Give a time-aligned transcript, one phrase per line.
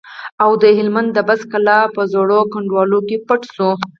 [0.43, 3.69] او د هلمند د بست کلا په زړو کنډوالو کې پټ شو.